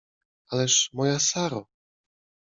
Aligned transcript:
—Ależ, 0.51 0.89
moja 0.93 1.19
Saro! 1.19 1.67